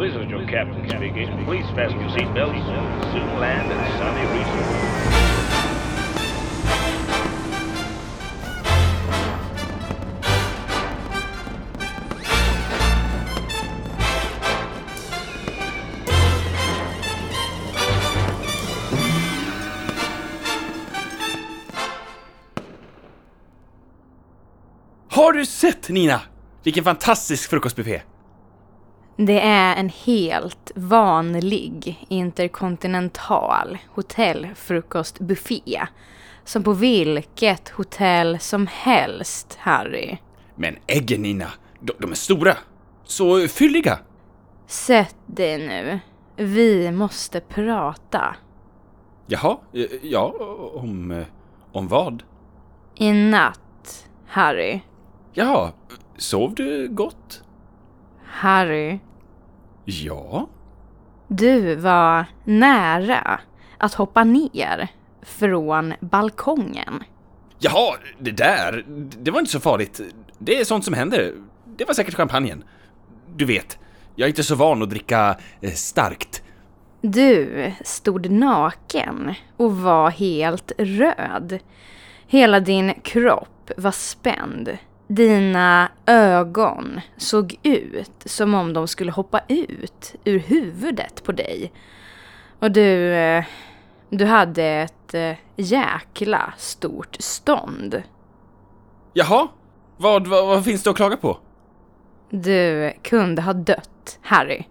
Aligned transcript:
This 0.00 0.14
is 0.14 0.30
your 0.30 0.46
captain 0.46 0.88
speaking. 0.88 1.44
Please 1.44 1.66
fasten 1.76 2.00
your 2.00 2.08
seatbelts. 2.08 2.64
Soon 3.12 3.38
land 3.38 3.70
at 3.70 3.98
Sunny 3.98 4.24
Resort. 4.32 4.90
Har 25.08 25.32
du 25.32 25.46
sett 25.46 25.88
Nina? 25.88 26.20
Vilken 26.62 26.84
fantastisk 26.84 27.50
frukostbuffé! 27.50 28.02
Det 29.26 29.40
är 29.40 29.76
en 29.76 29.88
helt 29.88 30.72
vanlig 30.74 32.06
interkontinental 32.08 33.78
hotellfrukostbuffé. 33.88 35.86
Som 36.44 36.62
på 36.62 36.72
vilket 36.72 37.68
hotell 37.68 38.38
som 38.38 38.66
helst, 38.66 39.56
Harry. 39.60 40.16
Men 40.54 40.76
äggen 40.86 41.22
Nina, 41.22 41.46
de, 41.80 41.92
de 41.98 42.10
är 42.10 42.14
stora. 42.14 42.56
Så 43.04 43.48
fylliga. 43.48 43.98
Sätt 44.66 45.16
dig 45.26 45.58
nu. 45.58 46.00
Vi 46.36 46.90
måste 46.90 47.40
prata. 47.40 48.36
Jaha, 49.26 49.58
eh, 49.72 49.86
ja, 50.02 50.34
om... 50.74 51.10
eh, 51.10 51.24
om 51.72 51.88
vad? 51.88 52.22
I 52.94 53.12
natt, 53.12 54.08
Harry. 54.26 54.80
Jaha, 55.32 55.72
sov 56.16 56.54
du 56.54 56.88
gott? 56.88 57.42
Harry, 58.24 58.98
Ja. 59.84 60.48
du 61.28 61.74
var 61.74 62.24
nära 62.44 63.40
att 63.78 63.94
hoppa 63.94 64.24
ner 64.24 64.88
från 65.22 65.94
balkongen. 66.00 67.04
Jaha, 67.58 67.96
det 68.18 68.30
där, 68.30 68.84
det 69.18 69.30
var 69.30 69.38
inte 69.38 69.52
så 69.52 69.60
farligt. 69.60 70.00
Det 70.38 70.60
är 70.60 70.64
sånt 70.64 70.84
som 70.84 70.94
händer. 70.94 71.32
Det 71.76 71.84
var 71.84 71.94
säkert 71.94 72.14
champagnen. 72.14 72.64
Du 73.36 73.44
vet, 73.44 73.78
jag 74.16 74.26
är 74.26 74.28
inte 74.28 74.42
så 74.44 74.54
van 74.54 74.82
att 74.82 74.90
dricka 74.90 75.36
eh, 75.60 75.72
starkt. 75.72 76.42
Du 77.02 77.72
stod 77.84 78.30
naken 78.30 79.34
och 79.56 79.76
var 79.76 80.10
helt 80.10 80.72
röd. 80.78 81.58
Hela 82.26 82.60
din 82.60 82.94
kropp 83.02 83.70
var 83.76 83.90
spänd. 83.90 84.78
Dina 85.14 85.88
ögon 86.06 87.00
såg 87.16 87.56
ut 87.62 88.22
som 88.24 88.54
om 88.54 88.72
de 88.72 88.88
skulle 88.88 89.12
hoppa 89.12 89.40
ut 89.48 90.14
ur 90.24 90.38
huvudet 90.38 91.24
på 91.24 91.32
dig. 91.32 91.72
Och 92.58 92.70
du... 92.70 93.12
eh, 93.14 93.44
Du 94.12 94.24
hade 94.24 94.64
ett 94.64 95.14
eh, 95.14 95.32
jäkla 95.56 96.54
stort 96.58 97.16
stånd. 97.20 98.02
Jaha, 99.12 99.48
vad, 99.96 100.26
vad, 100.26 100.46
vad 100.46 100.64
finns 100.64 100.82
det 100.82 100.90
att 100.90 100.96
klaga 100.96 101.16
på? 101.16 101.38
Du 102.30 102.92
kunde 103.02 103.42
ha 103.42 103.52
dött, 103.52 104.18
Harry. 104.22 104.62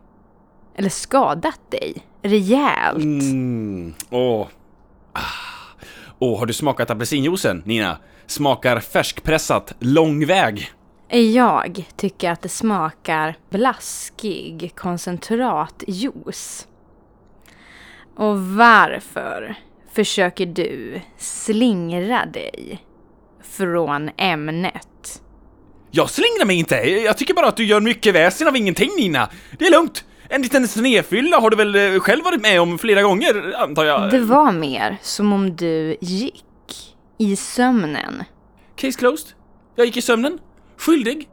Eller 0.75 0.89
skadat 0.89 1.59
dig. 1.71 2.03
Rejält. 2.21 3.03
Mm, 3.03 3.93
åh. 4.09 4.47
Ah. 5.13 5.19
Åh, 6.19 6.39
har 6.39 6.45
du 6.45 6.53
smakat 6.53 6.89
apelsinjuicen, 6.89 7.61
Nina? 7.65 7.97
Smakar 8.29 8.79
färskpressat, 8.79 9.73
lång 9.79 10.25
väg. 10.25 10.71
Jag 11.33 11.85
tycker 11.95 12.31
att 12.31 12.41
det 12.41 12.49
smakar 12.49 13.35
blaskig 13.49 14.71
koncentratjuice. 14.75 16.67
Och 18.15 18.39
varför 18.41 19.55
försöker 19.93 20.45
du 20.45 21.01
slingra 21.17 22.25
dig 22.25 22.83
från 23.43 24.09
ämnet? 24.17 25.21
Jag 25.91 26.09
slingrar 26.09 26.45
mig 26.45 26.59
inte! 26.59 26.75
Jag 26.75 27.17
tycker 27.17 27.33
bara 27.33 27.47
att 27.47 27.57
du 27.57 27.65
gör 27.65 27.81
mycket 27.81 28.15
väsen 28.15 28.47
av 28.47 28.57
ingenting, 28.57 28.89
Nina. 28.97 29.29
Det 29.59 29.65
är 29.65 29.71
lugnt. 29.71 30.05
En 30.29 30.41
liten 30.41 30.67
snedfylla 30.67 31.39
har 31.39 31.49
du 31.49 31.57
väl 31.57 31.75
eh, 31.75 31.99
själv 31.99 32.23
varit 32.23 32.41
med 32.41 32.61
om 32.61 32.79
flera 32.79 33.01
gånger, 33.01 33.53
antar 33.57 33.85
jag? 33.85 34.11
Det 34.11 34.19
var 34.19 34.51
mer 34.51 34.97
som 35.01 35.33
om 35.33 35.55
du 35.55 35.97
gick 36.01 36.43
i 37.19 37.35
sömnen. 37.35 38.23
Case 38.75 38.99
closed. 38.99 39.35
Jag 39.75 39.85
gick 39.85 39.97
i 39.97 40.01
sömnen. 40.01 40.39
Skyldig. 40.77 41.29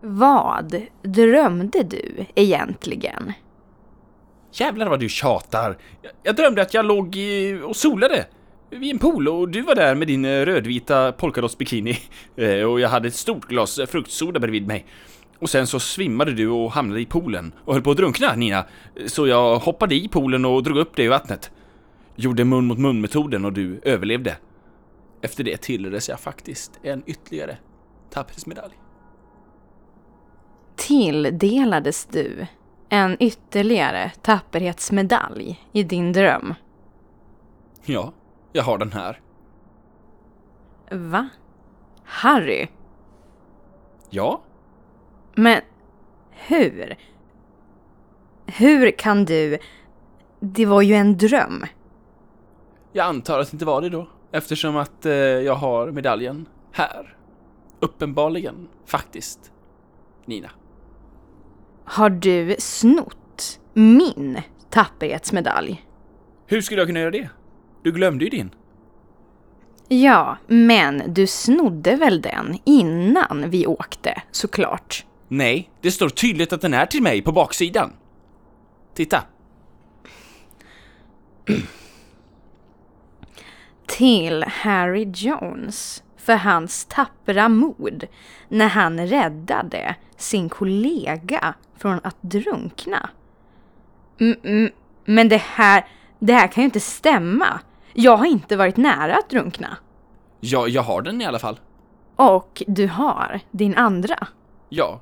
Vad 0.00 0.82
drömde 1.02 1.82
du 1.82 2.26
egentligen? 2.34 3.32
Jävlar 4.52 4.88
vad 4.88 5.00
du 5.00 5.08
tjatar. 5.08 5.78
Jag, 6.02 6.12
jag 6.22 6.36
drömde 6.36 6.62
att 6.62 6.74
jag 6.74 6.84
låg 6.84 7.16
i, 7.16 7.60
och 7.64 7.76
solade 7.76 8.26
vid 8.70 8.90
en 8.90 8.98
pool 8.98 9.28
och 9.28 9.48
du 9.48 9.62
var 9.62 9.74
där 9.74 9.94
med 9.94 10.06
din 10.06 10.24
eh, 10.24 10.44
rödvita 10.44 11.12
polkadottsbikini 11.12 11.98
Eh, 12.36 12.62
och 12.62 12.80
jag 12.80 12.88
hade 12.88 13.08
ett 13.08 13.14
stort 13.14 13.48
glas 13.48 13.78
eh, 13.78 13.86
fruktsoda 13.86 14.40
bredvid 14.40 14.66
mig. 14.66 14.86
Och 15.38 15.50
sen 15.50 15.66
så 15.66 15.80
svimmade 15.80 16.32
du 16.32 16.48
och 16.48 16.72
hamnade 16.72 17.00
i 17.00 17.06
poolen 17.06 17.52
och 17.64 17.74
höll 17.74 17.82
på 17.82 17.90
att 17.90 17.96
drunkna, 17.96 18.34
Nina. 18.34 18.64
Så 19.06 19.26
jag 19.26 19.58
hoppade 19.58 19.94
i 19.94 20.08
poolen 20.08 20.44
och 20.44 20.62
drog 20.62 20.78
upp 20.78 20.96
dig 20.96 21.04
i 21.04 21.08
vattnet. 21.08 21.50
Gjorde 22.16 22.44
mun 22.44 22.64
mot 22.64 22.78
mun-metoden 22.78 23.44
och 23.44 23.52
du 23.52 23.80
överlevde. 23.82 24.36
Efter 25.22 25.44
det 25.44 25.56
tilldelades 25.62 26.08
jag 26.08 26.20
faktiskt 26.20 26.80
en 26.82 27.02
ytterligare 27.06 27.58
tappersmedalj. 28.10 28.74
Tilldelades 30.76 32.06
du 32.06 32.46
en 32.88 33.16
ytterligare 33.20 34.12
tapperhetsmedalj 34.22 35.68
i 35.72 35.82
din 35.82 36.12
dröm? 36.12 36.54
Ja, 37.84 38.12
jag 38.52 38.62
har 38.62 38.78
den 38.78 38.92
här. 38.92 39.20
Va? 40.90 41.28
Harry? 42.04 42.68
Ja, 44.10 44.42
Men 45.34 45.60
hur? 46.30 46.96
Hur 48.46 48.90
kan 48.90 49.24
du... 49.24 49.58
Det 50.40 50.66
var 50.66 50.82
ju 50.82 50.94
en 50.94 51.16
dröm. 51.16 51.64
Jag 52.92 53.06
antar 53.06 53.38
att 53.40 53.50
det 53.50 53.54
inte 53.54 53.64
var 53.64 53.80
det 53.80 53.88
då, 53.88 54.06
eftersom 54.32 54.76
att 54.76 55.06
eh, 55.06 55.12
jag 55.12 55.54
har 55.54 55.90
medaljen 55.90 56.46
här. 56.72 57.16
Uppenbarligen, 57.80 58.68
faktiskt. 58.86 59.52
Nina. 60.26 60.50
Har 61.84 62.10
du 62.10 62.56
snott 62.58 63.60
min 63.74 64.42
tapperhetsmedalj? 64.70 65.84
Hur 66.46 66.60
skulle 66.60 66.80
jag 66.80 66.88
kunna 66.88 67.00
göra 67.00 67.10
det? 67.10 67.28
Du 67.82 67.92
glömde 67.92 68.24
ju 68.24 68.30
din. 68.30 68.50
Ja, 69.88 70.36
men 70.46 71.02
du 71.14 71.26
snodde 71.26 71.96
väl 71.96 72.22
den 72.22 72.58
innan 72.64 73.50
vi 73.50 73.66
åkte, 73.66 74.22
såklart. 74.30 75.06
Nej, 75.28 75.70
det 75.80 75.90
står 75.90 76.08
tydligt 76.08 76.52
att 76.52 76.60
den 76.60 76.74
är 76.74 76.86
till 76.86 77.02
mig 77.02 77.22
på 77.22 77.32
baksidan. 77.32 77.92
Titta. 78.94 79.22
till 83.88 84.44
Harry 84.44 85.12
Jones 85.14 86.02
för 86.16 86.34
hans 86.34 86.84
tappra 86.84 87.48
mod 87.48 88.04
när 88.48 88.68
han 88.68 89.06
räddade 89.06 89.94
sin 90.16 90.48
kollega 90.48 91.54
från 91.76 92.00
att 92.02 92.16
drunkna. 92.20 93.10
Mm, 94.20 94.70
men 95.04 95.28
det 95.28 95.42
här, 95.42 95.86
det 96.18 96.32
här 96.32 96.48
kan 96.48 96.62
ju 96.62 96.64
inte 96.64 96.80
stämma. 96.80 97.60
Jag 97.92 98.16
har 98.16 98.26
inte 98.26 98.56
varit 98.56 98.76
nära 98.76 99.16
att 99.16 99.30
drunkna. 99.30 99.76
Ja, 100.40 100.68
jag 100.68 100.82
har 100.82 101.02
den 101.02 101.20
i 101.20 101.24
alla 101.24 101.38
fall. 101.38 101.60
Och 102.16 102.62
du 102.66 102.86
har 102.86 103.40
din 103.50 103.74
andra. 103.74 104.26
Ja. 104.68 105.00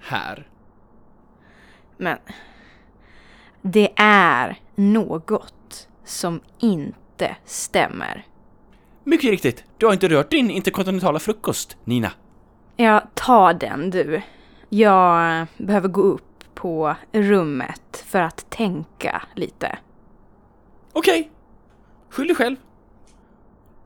Här. 0.00 0.48
Men 1.96 2.18
det 3.62 3.92
är 3.96 4.58
något 4.74 5.88
som 6.04 6.40
inte 6.58 7.03
stämmer. 7.44 8.26
Mycket 9.04 9.30
riktigt, 9.30 9.64
du 9.78 9.86
har 9.86 9.92
inte 9.92 10.08
rört 10.08 10.30
din 10.30 10.50
interkontinentala 10.50 11.18
frukost, 11.18 11.76
Nina. 11.84 12.12
Ja, 12.76 13.02
ta 13.14 13.52
den 13.52 13.90
du. 13.90 14.22
Jag 14.68 15.46
behöver 15.56 15.88
gå 15.88 16.02
upp 16.02 16.44
på 16.54 16.94
rummet 17.12 18.04
för 18.06 18.20
att 18.20 18.50
tänka 18.50 19.22
lite. 19.34 19.78
Okej. 20.92 21.30
Skyll 22.08 22.26
dig 22.26 22.36
själv. 22.36 22.56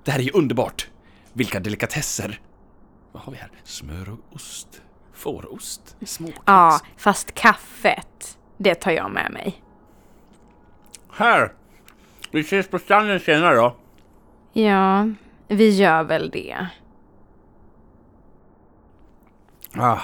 Det 0.04 0.10
här 0.10 0.18
är 0.18 0.22
ju 0.22 0.30
underbart. 0.30 0.88
Vilka 1.32 1.60
delikatesser. 1.60 2.40
Vad 3.12 3.22
har 3.22 3.32
vi 3.32 3.38
här? 3.38 3.50
Smör 3.64 4.10
och 4.10 4.34
ost. 4.36 4.82
Fårost. 5.12 5.96
Småkex. 6.06 6.42
Ja, 6.44 6.80
fast 6.96 7.34
kaffet, 7.34 8.38
det 8.56 8.74
tar 8.74 8.90
jag 8.90 9.10
med 9.10 9.32
mig. 9.32 9.62
Här! 11.12 11.52
Vi 12.30 12.40
ses 12.40 12.68
på 12.68 12.78
stranden 12.78 13.20
senare 13.20 13.56
då. 13.56 13.76
Ja, 14.52 15.08
vi 15.48 15.70
gör 15.70 16.04
väl 16.04 16.30
det. 16.30 16.66
Ah. 19.74 20.00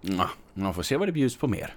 Ja, 0.00 0.28
man 0.54 0.74
får 0.74 0.82
se 0.82 0.96
vad 0.96 1.08
det 1.08 1.12
bjuds 1.12 1.36
på 1.36 1.48
mer. 1.48 1.74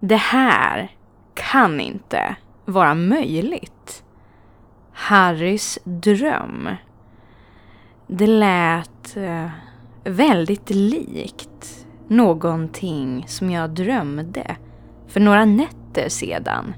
Det 0.00 0.16
här 0.16 0.90
kan 1.34 1.80
inte 1.80 2.36
vara 2.64 2.94
möjligt. 2.94 4.04
Harrys 4.92 5.78
dröm. 5.84 6.68
Det 8.06 8.26
lät 8.26 9.16
eh, 9.16 9.50
väldigt 10.04 10.70
likt 10.70 11.75
någonting 12.08 13.24
som 13.28 13.50
jag 13.50 13.70
drömde 13.70 14.56
för 15.06 15.20
några 15.20 15.44
nätter 15.44 16.08
sedan. 16.08 16.74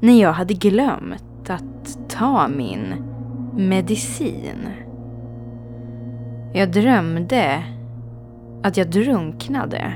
När 0.00 0.20
jag 0.20 0.32
hade 0.32 0.54
glömt 0.54 1.50
att 1.50 2.08
ta 2.08 2.48
min 2.48 2.94
medicin. 3.56 4.68
Jag 6.52 6.72
drömde 6.72 7.62
att 8.62 8.76
jag 8.76 8.90
drunknade. 8.90 9.92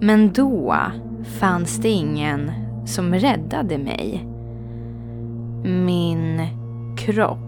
Men 0.00 0.32
då 0.32 0.76
fanns 1.24 1.76
det 1.76 1.88
ingen 1.88 2.50
som 2.86 3.14
räddade 3.14 3.78
mig. 3.78 4.26
Min 5.64 6.46
kropp 6.96 7.38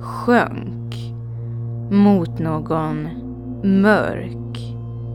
sjönk 0.00 0.94
mot 1.90 2.38
någon 2.38 3.23
mörk, 3.64 4.58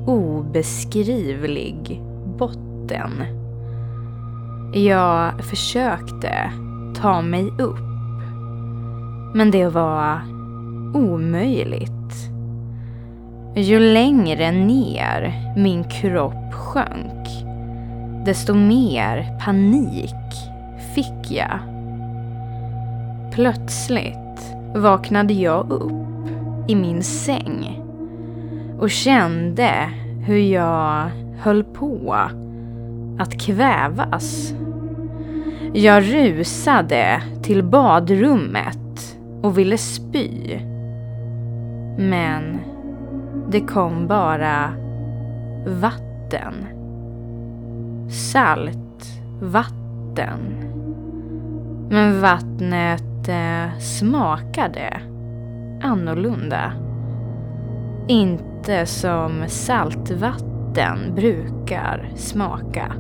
obeskrivlig 0.06 2.02
botten. 2.38 3.12
Jag 4.74 5.44
försökte 5.46 6.52
ta 6.96 7.22
mig 7.22 7.52
upp. 7.58 7.80
Men 9.36 9.52
det 9.52 9.68
var 9.68 10.22
omöjligt. 10.94 11.90
Ju 13.56 13.80
längre 13.80 14.52
ner 14.52 15.54
min 15.58 15.84
kropp 15.84 16.54
sjönk, 16.54 17.28
desto 18.26 18.54
mer 18.54 19.40
panik 19.46 20.50
fick 20.96 21.32
jag. 21.32 21.60
Plötsligt 23.32 24.56
vaknade 24.76 25.34
jag 25.34 25.72
upp 25.72 25.92
i 26.68 26.76
min 26.76 27.04
säng 27.04 27.89
och 28.80 28.90
kände 28.90 29.90
hur 30.26 30.40
jag 30.40 31.10
höll 31.40 31.64
på 31.64 32.16
att 33.20 33.42
kvävas. 33.42 34.54
Jag 35.74 36.04
rusade 36.04 37.22
till 37.44 37.64
badrummet 37.64 39.18
och 39.42 39.58
ville 39.58 39.78
spy. 39.78 40.60
Men 41.98 42.60
det 43.52 43.60
kom 43.60 44.08
bara 44.08 44.74
vatten. 45.68 46.54
Salt 48.10 49.06
vatten. 49.42 50.40
Men 51.90 52.22
vattnet 52.22 53.30
eh, 53.30 53.80
smakade 53.80 55.02
annorlunda. 55.82 56.89
Inte 58.10 58.86
som 58.86 59.44
saltvatten 59.48 61.16
brukar 61.16 62.12
smaka. 62.16 62.94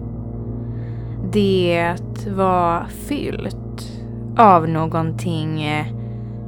Det 1.32 1.96
var 2.28 2.86
fyllt 2.86 3.92
av 4.38 4.70
någonting 4.70 5.62
eh, 5.62 5.86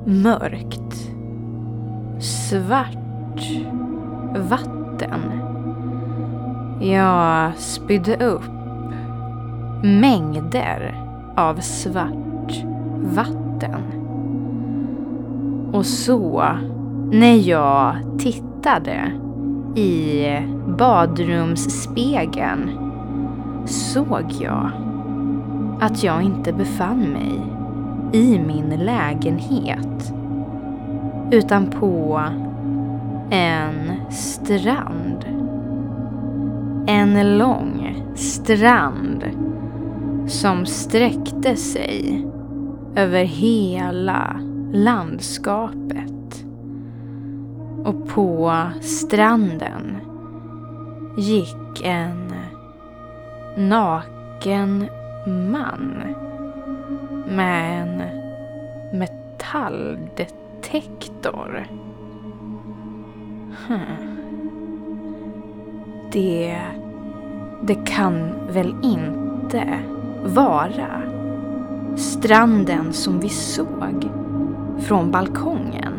mörkt. 0.06 1.12
Svart 2.20 3.52
vatten. 4.36 5.22
Jag 6.82 7.58
spydde 7.58 8.26
upp 8.26 8.52
mängder 9.84 11.04
av 11.38 11.56
svart 11.56 12.64
vatten. 13.16 13.82
Och 15.74 15.86
så, 15.86 16.44
när 17.12 17.50
jag 17.50 17.96
tittade 18.20 18.51
i 19.76 20.26
badrumsspegeln 20.78 22.70
såg 23.66 24.26
jag 24.40 24.72
att 25.80 26.04
jag 26.04 26.24
inte 26.24 26.54
befann 26.54 27.00
mig 27.00 27.42
i 28.14 28.40
min 28.40 28.70
lägenhet 28.70 30.14
utan 31.32 31.68
på 31.68 32.22
en 33.30 33.92
strand. 34.12 35.26
En 36.88 37.38
lång 37.38 38.04
strand 38.16 39.26
som 40.28 40.66
sträckte 40.66 41.56
sig 41.56 42.26
över 42.96 43.24
hela 43.24 44.40
landskapet. 44.74 46.21
Och 47.84 48.08
på 48.08 48.64
stranden 48.82 49.98
gick 51.18 51.82
en 51.84 52.34
naken 53.58 54.86
man 55.52 56.04
med 57.28 57.82
en 57.82 58.02
metalldetektor. 59.00 61.68
Hmm. 63.68 64.18
Det... 66.12 66.62
Det 67.64 67.76
kan 67.76 68.32
väl 68.50 68.76
inte 68.84 69.80
vara 70.24 71.02
stranden 71.96 72.94
som 72.94 73.20
vi 73.20 73.30
såg 73.30 74.10
från 74.80 75.12
balkongen? 75.12 75.91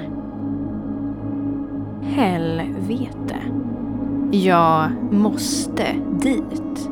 Helvete. 2.22 3.42
Jag 4.32 4.92
måste 5.12 5.92
dit 6.22 6.88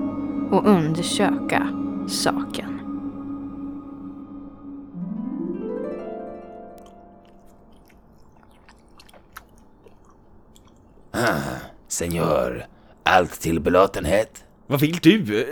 och 0.51 0.67
undersöka 0.67 1.69
saken. 2.09 2.81
Senor, 11.89 12.65
allt 13.03 13.41
till 13.41 13.61
belåtenhet? 13.61 14.45
Vad 14.67 14.81
vill 14.81 14.99
du? 15.03 15.47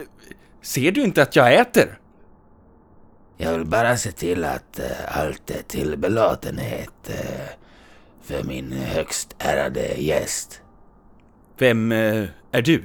Ser 0.62 0.92
du 0.92 1.02
inte 1.02 1.22
att 1.22 1.36
jag 1.36 1.54
äter? 1.54 1.98
Jag 3.36 3.58
vill 3.58 3.66
bara 3.66 3.96
se 3.96 4.12
till 4.12 4.44
att 4.44 4.80
uh, 4.80 5.18
allt 5.18 5.50
är 5.50 5.62
till 5.62 5.98
belåtenhet 5.98 7.10
uh, 7.10 7.14
för 8.28 8.44
min 8.44 8.72
högst 8.72 9.36
ärade 9.38 9.94
gäst. 9.94 10.60
Vem 11.58 11.92
uh, 11.92 12.28
är 12.52 12.62
du? 12.62 12.82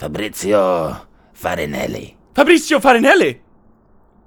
Fabrizio 0.00 0.94
Farinelli. 1.34 2.16
Fabrizio 2.36 2.80
Farinelli! 2.80 3.38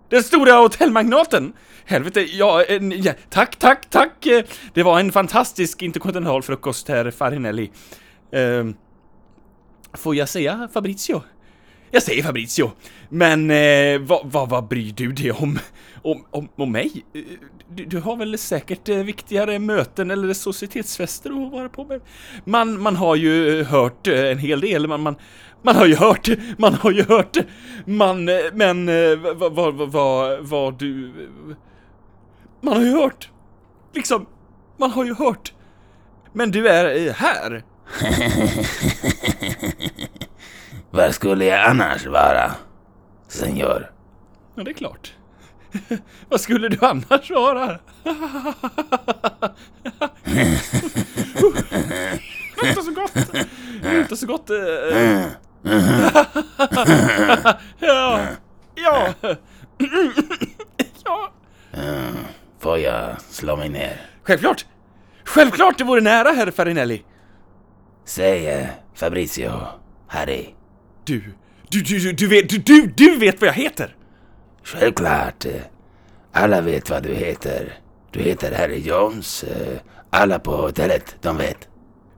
Den 0.10 0.24
stora 0.24 0.54
hotellmagnaten! 0.54 1.54
Helvete, 1.86 2.22
ja, 2.22 2.64
en, 2.64 2.92
ja, 3.04 3.14
tack, 3.30 3.60
tack, 3.60 3.90
tack! 3.90 4.28
Det 4.74 4.84
var 4.84 5.00
en 5.00 5.12
fantastisk 5.12 5.82
interkontinental 5.82 6.44
frukost, 6.44 6.88
herr 6.88 7.12
Farinelli. 7.12 7.72
Uh, 8.36 8.72
får 9.94 10.16
jag 10.16 10.30
säga 10.30 10.70
Fabrizio? 10.74 11.24
Jag 11.94 12.04
säger 12.04 12.24
Fabrizio, 12.24 12.72
men 13.10 13.52
eh, 13.52 14.00
vad, 14.00 14.32
vad, 14.32 14.50
vad 14.50 14.68
bryr 14.68 14.92
du 14.92 15.12
dig 15.12 15.32
om, 15.32 15.60
om, 16.02 16.26
om, 16.32 16.50
om 16.56 16.72
mig? 16.72 17.06
Du, 17.70 17.86
du, 17.86 18.00
har 18.00 18.16
väl 18.16 18.38
säkert 18.38 18.90
eh, 18.90 18.98
viktigare 18.98 19.60
möten 19.60 20.12
eller 20.12 20.34
societetsfester 20.34 21.30
att 21.30 21.52
vara 21.52 21.70
på 21.70 21.86
med? 21.86 22.02
Man, 22.46 22.82
man 22.82 22.96
har 22.96 23.16
ju 23.16 23.64
hört 23.64 24.08
eh, 24.08 24.32
en 24.32 24.38
hel 24.38 24.62
del, 24.62 24.88
man, 24.88 25.02
man, 25.02 25.16
man 25.62 25.76
har 25.76 25.86
ju 25.86 25.96
hört, 25.96 26.30
man 26.58 26.74
har 26.74 26.92
ju 26.92 27.04
hört, 27.04 27.38
man, 27.86 28.30
eh, 28.30 28.36
men 28.54 28.86
vad, 29.24 29.54
vad, 29.54 29.92
vad, 29.92 30.40
vad 30.40 30.80
du... 30.80 31.12
Man 32.62 32.74
har 32.74 32.84
ju 32.84 32.92
hört, 32.92 33.30
liksom, 33.94 34.26
man 34.78 34.92
har 34.92 35.06
ju 35.06 35.14
hört. 35.14 35.54
Men 36.34 36.52
du 36.52 36.68
är 36.68 37.08
eh, 37.08 37.14
här. 37.14 37.64
Var 40.92 41.12
skulle 41.12 41.46
jag 41.46 41.70
annars 41.70 42.06
vara, 42.06 42.52
senor? 43.28 43.92
Ja, 44.56 44.64
det 44.64 44.72
är 44.72 44.74
klart. 44.74 45.14
Vad 46.30 46.42
skulle 46.42 46.70
du 46.70 46.78
annars 46.82 47.32
vara? 47.32 47.80
Luktar 52.64 52.82
så 52.82 52.92
gott! 52.92 53.16
Luktar 53.84 54.16
så 54.16 54.28
gott. 54.28 54.50
ja, 57.80 58.28
ja. 58.76 59.14
ja. 61.04 61.32
Får 62.60 62.80
jag 62.80 63.22
slå 63.22 63.56
mig 63.56 63.70
ner? 63.70 64.02
Självklart! 64.24 64.66
Självklart 65.26 65.78
det 65.78 65.84
vore 65.84 66.02
nära, 66.02 66.30
herr 66.30 66.52
Farinelli! 66.52 67.04
Säg, 68.06 68.70
Fabrizio, 68.96 69.52
Harry. 70.08 70.46
Du, 71.04 71.34
du, 71.70 71.82
du, 71.82 72.00
du, 72.00 72.14
du 72.14 72.28
vet, 72.28 72.50
du, 72.50 72.58
du, 72.58 72.88
du 72.88 73.18
vet 73.18 73.42
vad 73.42 73.48
jag 73.48 73.54
heter! 73.54 73.96
Självklart. 74.64 75.46
Alla 76.32 76.62
vet 76.62 76.90
vad 76.90 77.04
du 77.04 77.14
heter. 77.14 77.80
Du 78.12 78.20
heter 78.20 78.58
Harry 78.58 78.80
Jones. 78.80 79.46
Alla 80.10 80.40
på 80.40 80.52
hotellet, 80.52 81.16
de 81.22 81.38
vet. 81.38 81.68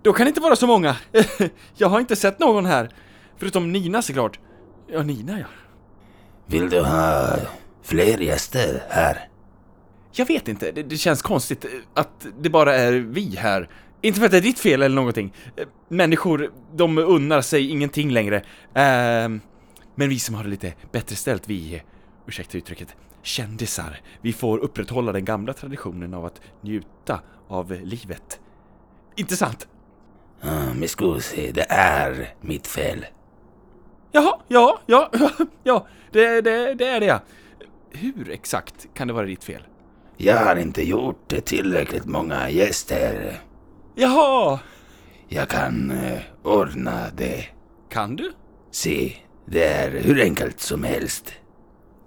Då 0.01 0.13
kan 0.13 0.25
det 0.25 0.29
inte 0.29 0.41
vara 0.41 0.55
så 0.55 0.67
många. 0.67 0.95
jag 1.75 1.89
har 1.89 1.99
inte 1.99 2.15
sett 2.15 2.39
någon 2.39 2.65
här. 2.65 2.89
Förutom 3.37 3.71
Nina 3.71 4.01
såklart. 4.01 4.39
Ja, 4.87 5.03
Nina 5.03 5.39
ja. 5.39 5.45
Vill 6.45 6.69
du 6.69 6.79
ha 6.79 7.35
fler 7.83 8.17
gäster 8.17 8.83
här? 8.89 9.27
Jag 10.11 10.25
vet 10.25 10.47
inte, 10.47 10.71
det, 10.71 10.83
det 10.83 10.97
känns 10.97 11.21
konstigt 11.21 11.65
att 11.93 12.27
det 12.39 12.49
bara 12.49 12.75
är 12.75 12.91
vi 12.93 13.35
här. 13.37 13.69
Inte 14.03 14.19
för 14.19 14.25
att 14.25 14.31
det 14.31 14.37
är 14.37 14.41
ditt 14.41 14.59
fel 14.59 14.81
eller 14.81 14.95
någonting. 14.95 15.33
Eh, 15.55 15.67
Människor, 15.87 16.51
de 16.73 16.97
unnar 16.97 17.41
sig 17.41 17.69
ingenting 17.69 18.11
längre. 18.11 18.41
Ehm, 18.73 19.41
men 19.95 20.09
vi 20.09 20.19
som 20.19 20.35
har 20.35 20.43
det 20.43 20.49
lite 20.49 20.73
bättre 20.91 21.15
ställt, 21.15 21.47
vi, 21.47 21.81
ursäkta 22.27 22.57
uttrycket, 22.57 22.95
kändisar, 23.21 24.01
vi 24.21 24.33
får 24.33 24.57
upprätthålla 24.57 25.11
den 25.11 25.25
gamla 25.25 25.53
traditionen 25.53 26.13
av 26.13 26.25
att 26.25 26.41
njuta 26.61 27.19
av 27.47 27.71
livet. 27.71 28.39
Inte 29.15 29.37
sant? 29.37 29.67
Ah, 30.41 30.73
Miss 30.73 30.95
Goosey, 30.95 31.51
det 31.51 31.65
är 31.69 32.33
mitt 32.41 32.67
fel. 32.67 33.05
Jaha, 34.11 34.39
ja, 34.47 34.79
ja, 34.85 35.11
ja, 35.63 35.87
det, 36.11 36.41
det, 36.41 36.73
det 36.73 36.87
är 36.87 36.99
det 36.99 37.05
ja. 37.05 37.19
Hur 37.91 38.29
exakt 38.29 38.87
kan 38.93 39.07
det 39.07 39.13
vara 39.13 39.25
ditt 39.25 39.43
fel? 39.43 39.61
Jag 40.17 40.37
har 40.45 40.55
inte 40.55 40.83
gjort 40.83 41.33
tillräckligt 41.45 42.05
många 42.05 42.49
gäster. 42.49 43.39
Jaha, 43.95 44.59
Jag 45.27 45.49
kan 45.49 45.91
eh, 45.91 46.19
ordna 46.43 47.09
det. 47.17 47.45
kan 47.89 48.15
du? 48.15 48.31
Se, 48.71 49.15
det 49.45 49.63
är 49.63 49.91
hur 49.91 50.21
enkelt 50.21 50.59
som 50.59 50.83
helst. 50.83 51.33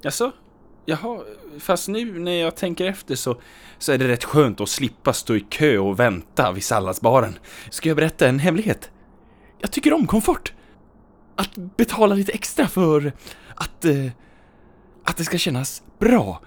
Jaså? 0.02 0.32
Jaha, 0.84 1.20
fast 1.58 1.88
nu 1.88 2.18
när 2.18 2.32
jag 2.32 2.56
tänker 2.56 2.84
efter 2.86 3.14
så, 3.14 3.40
så 3.78 3.92
är 3.92 3.98
det 3.98 4.08
rätt 4.08 4.24
skönt 4.24 4.60
att 4.60 4.68
slippa 4.68 5.12
stå 5.12 5.36
i 5.36 5.40
kö 5.40 5.78
och 5.78 6.00
vänta 6.00 6.52
vid 6.52 6.64
salladsbaren. 6.64 7.38
Ska 7.70 7.88
jag 7.88 7.96
berätta 7.96 8.28
en 8.28 8.38
hemlighet? 8.38 8.90
Jag 9.58 9.72
tycker 9.72 9.92
om 9.92 10.06
komfort. 10.06 10.52
Att 11.36 11.54
betala 11.76 12.14
lite 12.14 12.32
extra 12.32 12.68
för 12.68 13.12
att, 13.54 13.84
eh, 13.84 14.06
att 15.04 15.16
det 15.16 15.24
ska 15.24 15.38
kännas 15.38 15.82
bra. 15.98 16.40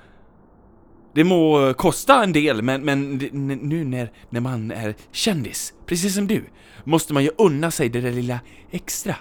Det 1.16 1.24
må 1.24 1.74
kosta 1.74 2.24
en 2.24 2.34
del, 2.34 2.62
men, 2.62 2.86
men 2.86 3.18
nu 3.62 3.86
när, 3.86 4.12
när 4.30 4.42
man 4.42 4.72
är 4.72 4.96
kändis, 5.12 5.74
precis 5.86 6.16
som 6.16 6.28
du, 6.28 6.44
måste 6.84 7.14
man 7.14 7.24
ju 7.24 7.32
unna 7.38 7.72
sig 7.72 7.90
det 7.90 8.02
där 8.02 8.12
lilla 8.12 8.40
extra. 8.72 9.16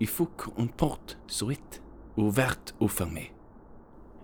Il 0.00 0.08
faut 0.08 0.30
qu'on 0.36 0.68
porte 0.68 1.16
sourit 1.26 1.80
ouvert 2.16 2.74
ou 2.78 2.88
fermé. 2.88 3.30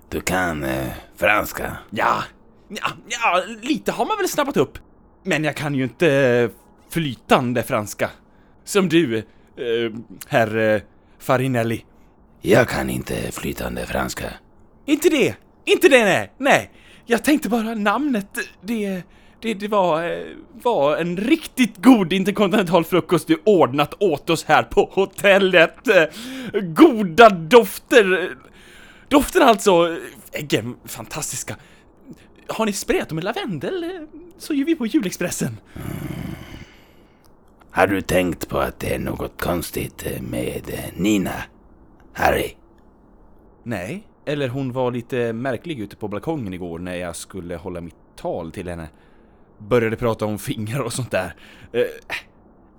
Du 0.08 0.20
kan 0.20 0.64
eh, 0.64 0.92
franska. 1.16 1.78
Ja, 1.90 2.22
ja, 2.68 2.88
ja, 3.08 3.42
lite 3.62 3.92
har 3.92 4.06
man 4.06 4.16
väl 4.18 4.28
snappat 4.28 4.56
upp. 4.56 4.78
Men 5.22 5.44
jag 5.44 5.56
kan 5.56 5.74
ju 5.74 5.82
inte 5.82 6.12
eh, 6.12 6.50
flytande 6.90 7.62
franska. 7.62 8.10
Som 8.64 8.88
du, 8.88 9.18
eh, 9.18 9.24
herr 10.28 10.56
eh, 10.56 10.80
Farinelli. 11.18 11.84
Jag 12.40 12.68
kan 12.68 12.90
inte 12.90 13.32
flytande 13.32 13.86
franska. 13.86 14.32
Inte 14.86 15.08
det! 15.08 15.34
Inte 15.64 15.88
det, 15.88 16.04
nej! 16.04 16.32
Nej! 16.38 16.70
Jag 17.06 17.24
tänkte 17.24 17.48
bara 17.48 17.74
namnet, 17.74 18.38
det... 18.60 19.02
Det, 19.40 19.54
det 19.54 19.68
var, 19.68 20.24
var 20.52 20.96
en 20.96 21.16
riktigt 21.16 21.76
god 21.76 22.12
interkontinental 22.12 22.84
frukost 22.84 23.26
du 23.26 23.42
ordnat 23.44 23.94
åt 24.02 24.30
oss 24.30 24.44
här 24.44 24.62
på 24.62 24.88
hotellet. 24.92 25.76
Goda 26.62 27.30
dofter. 27.30 28.36
Dofter 29.08 29.40
alltså. 29.40 29.98
Äggen, 30.32 30.76
fantastiska. 30.84 31.56
Har 32.48 32.66
ni 32.66 32.72
sprayat 32.72 33.08
dem 33.08 33.16
med 33.16 33.24
lavendel? 33.24 34.06
Så 34.38 34.54
gör 34.54 34.64
vi 34.64 34.74
på 34.74 34.86
julexpressen. 34.86 35.60
Har 37.70 37.86
du 37.86 38.00
tänkt 38.00 38.48
på 38.48 38.58
att 38.58 38.80
det 38.80 38.94
är 38.94 38.98
något 38.98 39.40
konstigt 39.40 40.06
med 40.20 40.90
Nina? 40.96 41.42
Harry? 42.12 42.50
Nej, 43.62 44.06
eller 44.26 44.48
hon 44.48 44.72
var 44.72 44.90
lite 44.90 45.32
märklig 45.32 45.80
ute 45.80 45.96
på 45.96 46.08
balkongen 46.08 46.54
igår 46.54 46.78
när 46.78 46.94
jag 46.96 47.16
skulle 47.16 47.56
hålla 47.56 47.80
mitt 47.80 47.94
tal 48.16 48.52
till 48.52 48.68
henne. 48.68 48.88
Började 49.58 49.96
prata 49.96 50.26
om 50.26 50.38
fingrar 50.38 50.80
och 50.80 50.92
sånt 50.92 51.10
där. 51.10 51.34
Eh, 51.72 51.80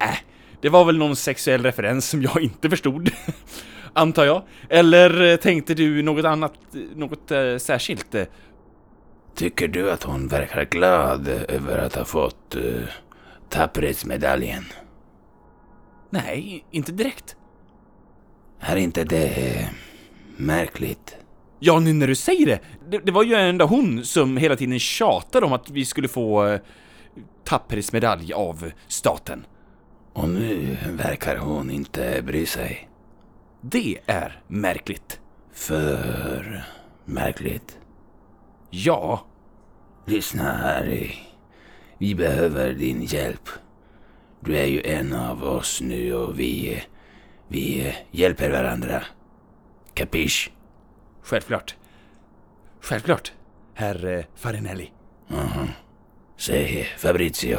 äh, 0.09 0.17
det 0.61 0.69
var 0.69 0.85
väl 0.85 0.97
någon 0.97 1.15
sexuell 1.15 1.63
referens 1.63 2.09
som 2.09 2.21
jag 2.21 2.41
inte 2.41 2.69
förstod. 2.69 3.09
Antar 3.93 4.25
jag. 4.25 4.43
Eller 4.69 5.21
eh, 5.21 5.35
tänkte 5.35 5.73
du 5.73 6.01
något 6.01 6.25
annat, 6.25 6.53
eh, 6.73 6.97
något 6.97 7.31
eh, 7.31 7.57
särskilt? 7.57 8.15
Eh, 8.15 8.25
Tycker 9.35 9.67
du 9.67 9.91
att 9.91 10.03
hon 10.03 10.27
verkar 10.27 10.65
glad 10.65 11.27
över 11.27 11.77
att 11.77 11.95
ha 11.95 12.05
fått 12.05 12.55
uh, 12.55 12.83
tapperhetsmedaljen? 13.49 14.63
nej, 16.09 16.65
inte 16.71 16.91
direkt. 16.91 17.35
Är 18.59 18.75
inte 18.75 19.03
det 19.03 19.27
eh, 19.27 19.67
märkligt? 20.37 21.17
Ja, 21.65 21.79
nu 21.79 21.93
när 21.93 22.07
du 22.07 22.15
säger 22.15 22.45
det. 22.45 22.59
det. 22.89 22.97
Det 22.97 23.11
var 23.11 23.23
ju 23.23 23.35
ändå 23.35 23.65
hon 23.65 24.05
som 24.05 24.37
hela 24.37 24.55
tiden 24.55 24.79
tjatade 24.79 25.45
om 25.45 25.53
att 25.53 25.69
vi 25.69 25.85
skulle 25.85 26.07
få 26.07 26.45
eh, 26.47 26.59
tapperhetsmedalj 27.43 28.33
av 28.33 28.71
staten. 28.87 29.45
Och 30.13 30.29
nu 30.29 30.77
verkar 30.89 31.37
hon 31.37 31.71
inte 31.71 32.21
bry 32.21 32.45
sig. 32.45 32.89
Det 33.61 33.97
är 34.05 34.41
märkligt. 34.47 35.19
För 35.53 36.63
märkligt. 37.05 37.79
Ja, 38.69 39.25
Lyssna 40.05 40.57
Harry. 40.57 41.11
Vi 41.97 42.15
behöver 42.15 42.73
din 42.73 43.03
hjälp. 43.03 43.49
Du 44.39 44.57
är 44.57 44.65
ju 44.65 44.81
en 44.81 45.13
av 45.13 45.43
oss 45.43 45.81
nu 45.81 46.13
och 46.13 46.39
vi, 46.39 46.83
vi 47.47 47.95
hjälper 48.11 48.49
varandra. 48.49 49.03
Capiche? 49.93 50.54
Självklart. 51.25 51.75
Självklart, 52.81 53.33
herr 53.73 54.05
eh, 54.05 54.25
Farinelli. 54.35 54.91
Mhm. 55.27 55.67
Säg 56.37 56.83
Fabrizio. 56.97 57.57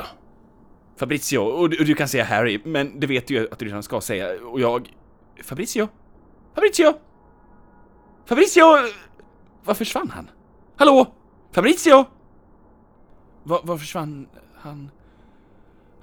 Fabrizio, 0.96 1.38
och 1.38 1.70
du, 1.70 1.76
du 1.76 1.94
kan 1.94 2.08
säga 2.08 2.24
Harry, 2.24 2.60
men 2.64 3.00
det 3.00 3.06
vet 3.06 3.26
du 3.26 3.34
ju 3.34 3.48
att 3.50 3.58
du 3.58 3.64
redan 3.66 3.82
ska 3.82 4.00
säga. 4.00 4.28
Och 4.46 4.60
jag... 4.60 4.94
Fabrizio? 5.44 5.88
Fabrizio? 6.54 6.94
Fabrizio! 8.26 8.62
Var 9.64 9.74
försvann 9.74 10.10
han? 10.10 10.30
Hallå? 10.76 11.06
Fabrizio? 11.52 12.04
Var, 13.42 13.60
var 13.62 13.78
försvann 13.78 14.28
han? 14.54 14.90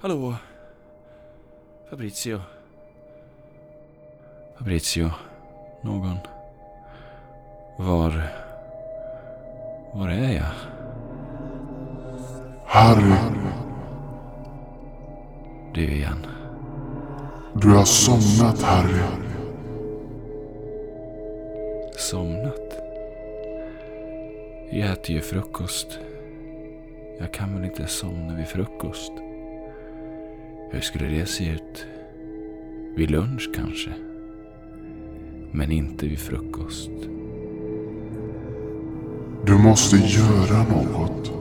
Hallå? 0.00 0.34
Fabrizio? 1.90 2.40
Fabrizio? 4.58 5.10
Någon? 5.82 6.18
Var... 7.76 8.22
Var 9.92 10.08
är 10.08 10.32
jag? 10.32 10.50
Harry, 12.66 13.14
Du 15.74 15.82
igen. 15.82 16.26
du 17.54 17.68
har 17.68 17.84
somnat 17.84 18.62
Harry. 18.62 19.00
Somnat? 21.96 22.80
Jag 24.70 24.92
äter 24.92 25.10
ju 25.16 25.20
frukost. 25.20 25.98
Jag 27.18 27.32
kan 27.32 27.54
väl 27.54 27.64
inte 27.64 27.86
somna 27.86 28.36
vid 28.36 28.46
frukost? 28.46 29.12
Hur 30.70 30.80
skulle 30.80 31.08
det 31.08 31.26
se 31.26 31.50
ut? 31.50 31.86
Vid 32.96 33.10
lunch 33.10 33.50
kanske? 33.54 33.90
Men 35.52 35.72
inte 35.72 36.06
vid 36.06 36.18
frukost. 36.18 36.90
Du 39.46 39.58
måste 39.58 39.96
göra 39.96 40.62
något. 40.62 41.32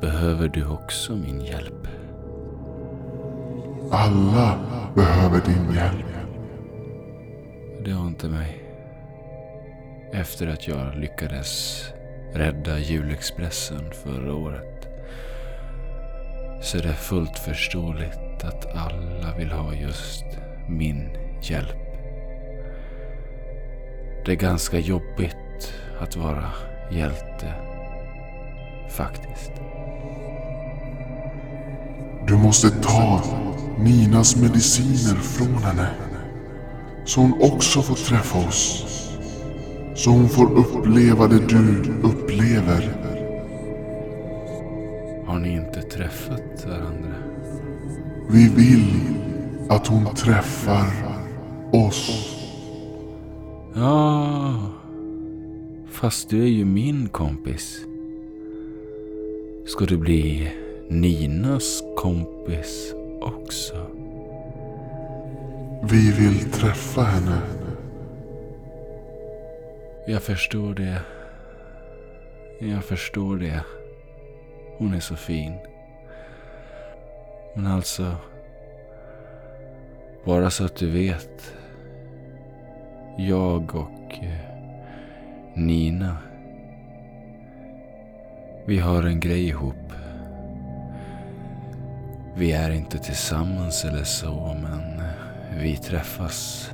Behöver 0.00 0.48
du 0.48 0.66
också 0.66 1.16
min 1.16 1.40
hjälp? 1.40 1.88
Alla 3.90 4.58
behöver 4.94 5.40
din 5.40 5.74
hjälp. 5.74 6.06
Det 7.84 7.90
har 7.90 8.06
inte 8.06 8.28
mig. 8.28 8.62
Efter 10.12 10.46
att 10.46 10.68
jag 10.68 10.96
lyckades 10.96 11.82
rädda 12.34 12.78
julexpressen 12.78 13.92
förra 14.04 14.34
året 14.34 14.88
så 16.62 16.78
är 16.78 16.82
det 16.82 16.94
fullt 16.94 17.38
förståeligt 17.38 18.44
att 18.44 18.66
alla 18.76 19.36
vill 19.38 19.50
ha 19.50 19.74
just 19.74 20.24
min 20.68 21.08
hjälp. 21.42 21.83
Det 24.24 24.32
är 24.32 24.36
ganska 24.36 24.78
jobbigt 24.78 25.72
att 26.00 26.16
vara 26.16 26.50
hjälte. 26.90 27.54
Faktiskt. 28.90 29.52
Du 32.26 32.34
måste 32.34 32.70
ta 32.70 33.22
Ninas 33.78 34.36
mediciner 34.36 35.14
från 35.14 35.54
henne. 35.54 35.88
Så 37.04 37.20
hon 37.20 37.34
också 37.40 37.82
får 37.82 37.94
träffa 37.94 38.38
oss. 38.48 38.86
Så 39.94 40.10
hon 40.10 40.28
får 40.28 40.52
uppleva 40.52 41.26
det 41.26 41.46
du 41.48 41.92
upplever. 42.02 42.96
Har 45.26 45.38
ni 45.38 45.52
inte 45.52 45.82
träffat 45.82 46.66
varandra? 46.66 47.14
Vi 48.28 48.48
vill 48.48 49.00
att 49.68 49.86
hon 49.86 50.14
träffar 50.14 50.86
oss. 51.72 52.33
Ja, 53.76 54.54
fast 55.88 56.30
du 56.30 56.42
är 56.42 56.48
ju 56.48 56.64
min 56.64 57.08
kompis. 57.08 57.86
Ska 59.66 59.84
du 59.84 59.96
bli 59.96 60.52
Ninas 60.88 61.82
kompis 61.96 62.94
också? 63.20 63.86
Vi 65.82 66.12
vill 66.12 66.50
träffa 66.50 67.02
henne. 67.02 67.40
Jag 70.06 70.22
förstår 70.22 70.74
det. 70.74 71.00
Jag 72.58 72.84
förstår 72.84 73.36
det. 73.36 73.64
Hon 74.78 74.94
är 74.94 75.00
så 75.00 75.16
fin. 75.16 75.52
Men 77.54 77.66
alltså... 77.66 78.16
Bara 80.24 80.50
så 80.50 80.64
att 80.64 80.76
du 80.76 80.90
vet. 80.90 81.54
Jag 83.16 83.74
och 83.74 84.18
eh, 84.22 84.54
Nina. 85.54 86.16
Vi 88.64 88.78
har 88.78 89.02
en 89.02 89.20
grej 89.20 89.48
ihop. 89.48 89.92
Vi 92.36 92.52
är 92.52 92.70
inte 92.70 92.98
tillsammans 92.98 93.84
eller 93.84 94.04
så, 94.04 94.56
men 94.62 95.00
eh, 95.00 95.62
vi 95.62 95.76
träffas 95.76 96.70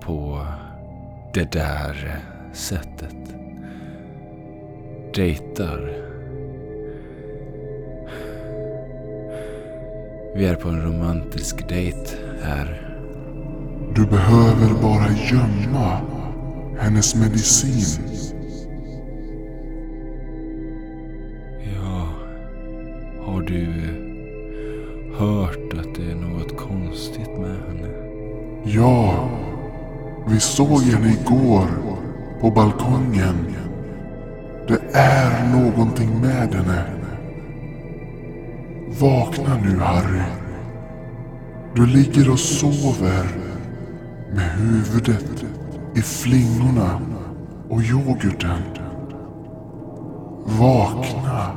på 0.00 0.46
det 1.34 1.52
där 1.52 2.06
eh, 2.06 2.52
sättet. 2.52 3.34
Dejtar. 5.14 6.10
Vi 10.34 10.44
är 10.46 10.54
på 10.54 10.68
en 10.68 10.82
romantisk 10.82 11.68
dejt 11.68 12.16
här. 12.42 12.89
Du 13.94 14.06
behöver 14.06 14.82
bara 14.82 15.08
gömma 15.30 16.00
hennes 16.78 17.14
medicin. 17.14 18.04
Ja, 21.74 22.08
har 23.24 23.40
du 23.42 23.66
hört 25.18 25.72
att 25.72 25.94
det 25.94 26.10
är 26.10 26.14
något 26.14 26.56
konstigt 26.56 27.38
med 27.38 27.56
henne? 27.68 27.88
Ja, 28.64 29.28
vi 30.28 30.40
såg 30.40 30.80
henne 30.80 31.08
igår 31.08 31.68
på 32.40 32.50
balkongen. 32.50 33.54
Det 34.68 34.80
är 34.92 35.48
någonting 35.52 36.20
med 36.20 36.54
henne. 36.54 36.84
Vakna 39.00 39.56
nu 39.64 39.78
Harry. 39.78 40.22
Du 41.74 41.86
ligger 41.86 42.30
och 42.30 42.38
sover 42.38 43.49
med 44.34 44.50
huvudet 44.50 45.44
i 45.96 46.02
flingorna 46.02 47.00
och 47.68 47.82
yoghurten. 47.82 48.62
Vakna, 50.44 51.56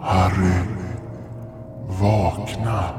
Harry. 0.00 0.66
Vakna. 2.00 2.94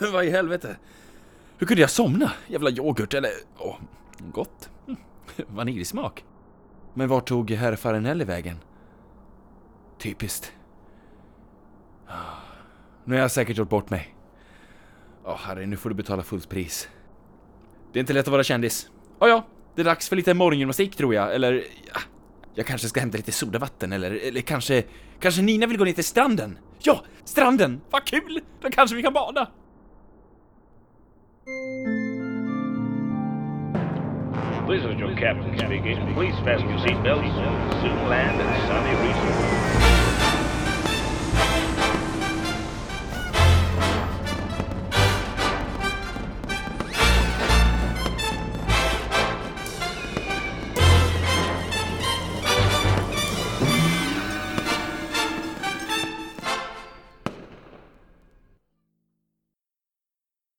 Vad 0.12 0.24
i 0.24 0.30
helvete? 0.30 0.76
Hur 1.58 1.66
kunde 1.66 1.80
jag 1.80 1.90
somna? 1.90 2.32
Jävla 2.46 2.70
yoghurt 2.70 3.14
eller... 3.14 3.30
Åh, 3.58 3.76
gott. 4.32 4.70
Vaniljsmak. 5.46 6.24
Men 6.94 7.08
vart 7.08 7.26
tog 7.26 7.50
herr 7.50 7.76
Farinelli 7.76 8.24
vägen? 8.24 8.56
Typiskt. 9.98 10.52
Ah, 12.06 12.12
nu 13.04 13.14
har 13.14 13.20
jag 13.20 13.30
säkert 13.30 13.56
gjort 13.56 13.68
bort 13.68 13.90
mig. 13.90 14.14
Ja, 15.24 15.38
Harry, 15.40 15.66
nu 15.66 15.76
får 15.76 15.88
du 15.88 15.94
betala 15.94 16.22
fullt 16.22 16.48
pris. 16.48 16.88
Det 17.92 17.98
är 17.98 18.00
inte 18.00 18.12
lätt 18.12 18.26
att 18.26 18.32
vara 18.32 18.44
kändis. 18.44 18.88
Ja, 19.20 19.28
ja, 19.28 19.46
det 19.74 19.82
är 19.82 19.84
dags 19.84 20.08
för 20.08 20.16
lite 20.16 20.34
morgongymnastik 20.34 20.96
tror 20.96 21.14
jag, 21.14 21.34
eller... 21.34 21.52
Ja, 21.94 22.00
jag 22.54 22.66
kanske 22.66 22.88
ska 22.88 23.00
hämta 23.00 23.16
lite 23.16 23.32
sodavatten, 23.32 23.92
eller, 23.92 24.10
eller 24.10 24.40
kanske... 24.40 24.82
Kanske 25.20 25.42
Nina 25.42 25.66
vill 25.66 25.78
gå 25.78 25.84
ner 25.84 25.92
till 25.92 26.04
stranden? 26.04 26.58
Ja, 26.82 27.04
stranden! 27.24 27.80
Vad 27.90 28.04
kul! 28.04 28.40
Då 28.60 28.70
kanske 28.70 28.96
vi 28.96 29.02
kan 29.02 29.12
bada! 29.12 29.48
This 34.68 34.80
is 34.80 34.98
your 34.98 35.14
captain 35.16 35.58
speaking. 35.58 36.14
Please 36.14 36.36
fasten 36.44 36.70
your 36.70 36.78
seatbelts. 36.78 37.28
Soon 37.82 38.08
land 38.08 38.40
at 38.40 38.68
sunny 38.68 38.94
Regional. 39.08 39.63